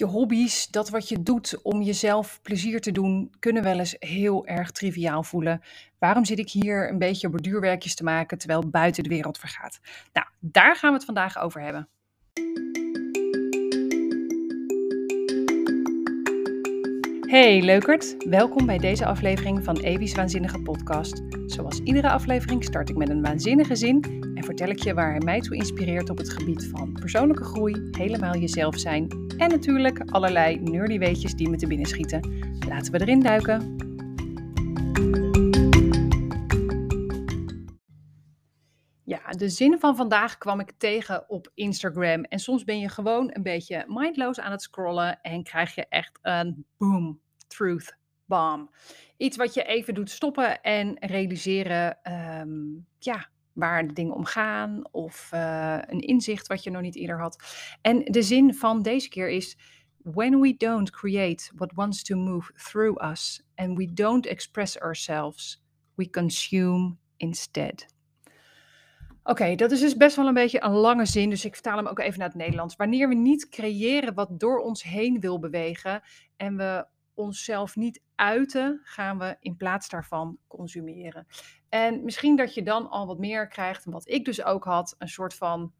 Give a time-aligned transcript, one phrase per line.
[0.00, 4.46] je hobby's, dat wat je doet om jezelf plezier te doen, kunnen wel eens heel
[4.46, 5.62] erg triviaal voelen.
[5.98, 9.80] Waarom zit ik hier een beetje borduurwerkjes te maken terwijl buiten de wereld vergaat?
[10.12, 11.88] Nou, daar gaan we het vandaag over hebben.
[17.26, 21.22] Hey leukert, welkom bij deze aflevering van Evi's Waanzinnige Podcast.
[21.46, 25.20] Zoals iedere aflevering start ik met een waanzinnige zin en vertel ik je waar hij
[25.20, 30.60] mij toe inspireert op het gebied van persoonlijke groei, helemaal jezelf zijn en natuurlijk allerlei
[30.60, 32.20] nerdy weetjes die me te binnen schieten.
[32.68, 33.76] Laten we erin duiken.
[39.04, 42.24] Ja, de zin van vandaag kwam ik tegen op Instagram.
[42.24, 46.18] En soms ben je gewoon een beetje mindloos aan het scrollen en krijg je echt
[46.22, 48.74] een boom, truth bomb.
[49.16, 52.50] Iets wat je even doet stoppen en realiseren, ehm,
[52.98, 53.28] ja,
[53.60, 57.42] waar de dingen om gaan of uh, een inzicht wat je nog niet eerder had.
[57.80, 59.58] En de zin van deze keer is:
[60.02, 65.64] When we don't create what wants to move through us and we don't express ourselves,
[65.94, 67.86] we consume instead.
[69.22, 71.86] Oké, dat is dus best wel een beetje een lange zin, dus ik vertaal hem
[71.86, 72.76] ook even naar het Nederlands.
[72.76, 76.02] Wanneer we niet creëren wat door ons heen wil bewegen
[76.36, 81.26] en we onszelf niet uiten, gaan we in plaats daarvan consumeren.
[81.70, 85.08] En misschien dat je dan al wat meer krijgt, wat ik dus ook had, een
[85.08, 85.72] soort van,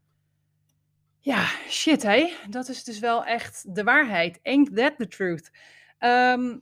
[1.19, 4.39] ja, shit hé, dat is dus wel echt de waarheid.
[4.43, 5.51] Ain't that the truth?
[5.97, 6.57] Ehm,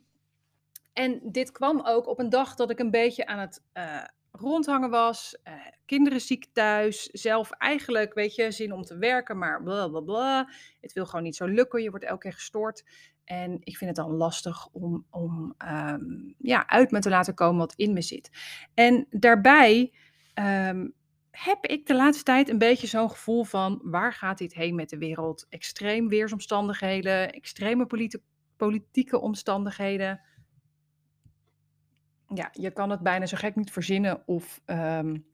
[0.94, 4.89] en dit kwam ook op een dag dat ik een beetje aan het uh, rondhangen
[4.89, 5.38] was.
[5.44, 5.53] Uh,
[5.85, 7.05] kinderen ziek thuis.
[7.05, 10.50] Zelf eigenlijk, weet je, zin om te werken, maar bla bla bla.
[10.81, 11.81] Het wil gewoon niet zo lukken.
[11.81, 12.83] Je wordt elke keer gestoord.
[13.30, 17.58] En ik vind het dan lastig om, om um, ja, uit me te laten komen
[17.58, 18.30] wat in me zit.
[18.73, 19.94] En daarbij
[20.33, 20.94] um,
[21.31, 24.89] heb ik de laatste tijd een beetje zo'n gevoel van waar gaat dit heen met
[24.89, 25.45] de wereld?
[25.50, 27.88] Extreem weersomstandigheden, extreme
[28.57, 30.22] politieke omstandigheden.
[32.27, 35.25] Ja, je kan het bijna zo gek niet verzinnen of um,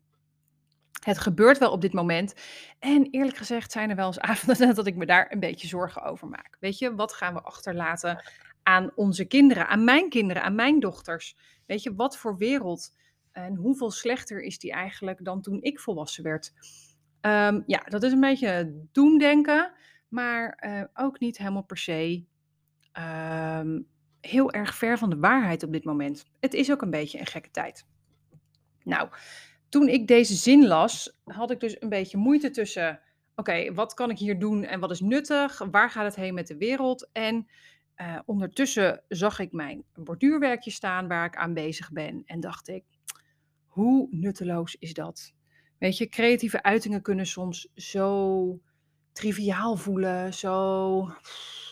[1.04, 2.34] het gebeurt wel op dit moment.
[2.80, 6.04] En eerlijk gezegd zijn er wel eens avonden dat ik me daar een beetje zorgen
[6.04, 6.58] over maak.
[6.60, 8.24] Weet je, wat gaan we achterlaten
[8.64, 11.38] aan onze kinderen, aan mijn kinderen, aan mijn dochters?
[11.66, 12.96] Weet je, wat voor wereld
[13.32, 16.54] en hoeveel slechter is die eigenlijk dan toen ik volwassen werd?
[17.22, 19.74] Um, ja, dat is een beetje doemdenken,
[20.08, 22.24] maar uh, ook niet helemaal per se
[23.60, 23.88] um,
[24.22, 26.26] heel erg ver van de waarheid op dit moment.
[26.40, 27.86] Het is ook een beetje een gekke tijd.
[28.84, 29.10] Nou,
[29.76, 33.00] toen ik deze zin las, had ik dus een beetje moeite tussen:
[33.36, 35.62] oké, wat kan ik hier doen en wat is nuttig?
[35.72, 37.10] Waar gaat het heen met de wereld?
[37.12, 37.48] En
[37.98, 42.84] uh, ondertussen zag ik mijn borduurwerkje staan waar ik aan bezig ben en dacht ik:
[43.66, 45.34] hoe nutteloos is dat?
[45.80, 48.60] Weet je, creatieve uitingen kunnen soms zo
[49.12, 51.10] triviaal voelen, zo,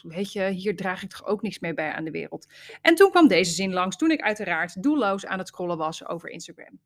[0.01, 2.47] weet je, hier draag ik toch ook niks mee bij aan de wereld.
[2.81, 6.29] En toen kwam deze zin langs, toen ik uiteraard doelloos aan het scrollen was over
[6.29, 6.79] Instagram.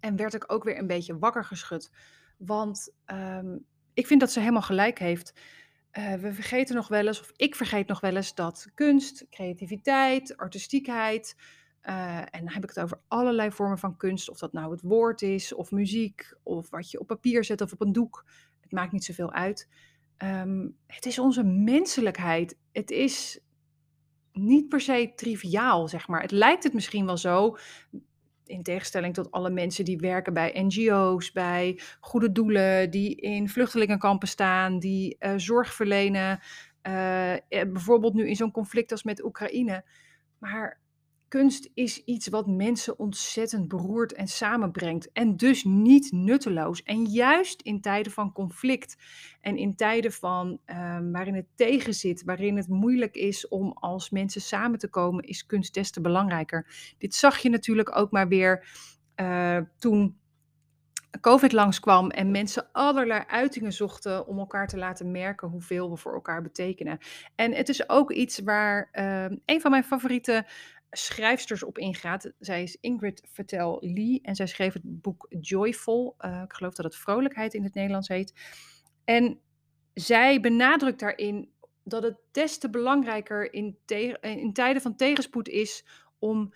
[0.00, 1.90] En werd ik ook weer een beetje wakker geschud.
[2.38, 3.64] Want um,
[3.94, 5.40] ik vind dat ze helemaal gelijk heeft.
[5.92, 10.36] Uh, we vergeten nog wel eens, of ik vergeet nog wel eens, dat kunst, creativiteit,
[10.36, 11.36] artistiekheid.
[11.82, 14.30] Uh, en dan heb ik het over allerlei vormen van kunst.
[14.30, 17.72] Of dat nou het woord is, of muziek, of wat je op papier zet of
[17.72, 18.24] op een doek.
[18.60, 19.68] Het maakt niet zoveel uit.
[20.18, 22.58] Um, het is onze menselijkheid.
[22.72, 23.40] Het is
[24.32, 26.22] niet per se triviaal, zeg maar.
[26.22, 27.56] Het lijkt het misschien wel zo
[28.48, 34.28] in tegenstelling tot alle mensen die werken bij NGO's, bij goede doelen, die in vluchtelingenkampen
[34.28, 36.40] staan, die uh, zorg verlenen.
[36.88, 39.84] Uh, bijvoorbeeld nu in zo'n conflict als met Oekraïne.
[40.38, 40.80] Maar
[41.28, 45.12] kunst is iets wat mensen ontzettend beroert en samenbrengt.
[45.12, 46.82] En dus niet nutteloos.
[46.82, 48.96] En juist in tijden van conflict
[49.40, 54.40] en in tijden van, um, waarin het tegenzit, waarin het moeilijk is om als mensen
[54.40, 56.66] samen te komen, is kunst des te belangrijker.
[56.98, 58.66] Dit zag je natuurlijk ook maar weer
[59.16, 60.16] uh, toen.
[61.20, 66.14] COVID langskwam en mensen allerlei uitingen zochten om elkaar te laten merken hoeveel we voor
[66.14, 66.98] elkaar betekenen.
[67.34, 70.46] En het is ook iets waar uh, een van mijn favoriete
[70.98, 72.32] schrijfsters op ingaat.
[72.38, 76.14] Zij is Ingrid Vertel Lee en zij schreef het boek Joyful.
[76.20, 78.32] Uh, ik geloof dat het Vrolijkheid in het Nederlands heet.
[79.04, 79.40] En
[79.94, 81.50] zij benadrukt daarin
[81.84, 83.78] dat het des te belangrijker in,
[84.20, 85.84] in tijden van tegenspoed is
[86.18, 86.52] om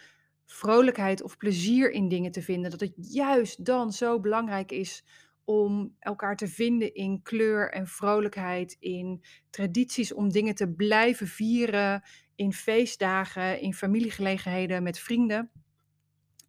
[0.46, 2.70] vrolijkheid of plezier in dingen te vinden.
[2.70, 5.04] Dat het juist dan zo belangrijk is
[5.50, 12.02] om elkaar te vinden in kleur en vrolijkheid, in tradities om dingen te blijven vieren,
[12.34, 15.50] in feestdagen, in familiegelegenheden met vrienden.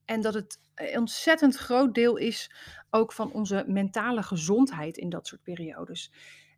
[0.06, 2.52] En dat het een ontzettend groot deel is
[2.90, 6.12] ook van onze mentale gezondheid in dat soort periodes.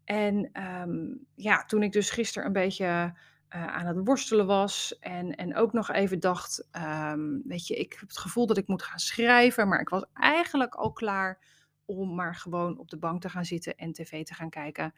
[0.06, 5.36] En ehm, ja, toen ik dus gisteren een beetje uh, aan het worstelen was en,
[5.36, 6.68] en ook nog even dacht,
[7.12, 10.06] um, weet je, ik heb het gevoel dat ik moet gaan schrijven, maar ik was
[10.14, 11.52] eigenlijk al klaar
[11.86, 14.94] om maar gewoon op de bank te gaan zitten en tv te gaan kijken.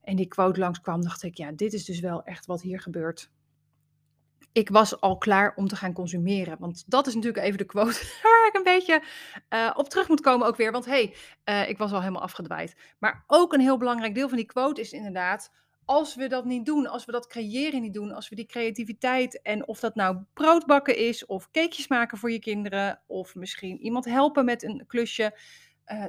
[0.00, 3.30] En die quote langskwam, dacht ik, ja, dit is dus wel echt wat hier gebeurt
[4.52, 6.56] ik was al klaar om te gaan consumeren.
[6.58, 9.02] Want dat is natuurlijk even de quote waar ik een beetje
[9.50, 10.72] uh, op terug moet komen ook weer.
[10.72, 11.12] Want hé,
[11.44, 12.76] hey, uh, ik was al helemaal afgedwaaid.
[12.98, 15.52] Maar ook een heel belangrijk deel van die quote is inderdaad...
[15.84, 18.12] als we dat niet doen, als we dat creëren niet doen...
[18.12, 21.26] als we die creativiteit en of dat nou broodbakken is...
[21.26, 23.00] of cakejes maken voor je kinderen...
[23.06, 25.38] of misschien iemand helpen met een klusje...
[25.92, 26.04] Uh,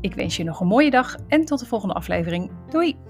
[0.00, 2.50] Ik wens je nog een mooie dag en tot de volgende aflevering.
[2.70, 3.01] Doei!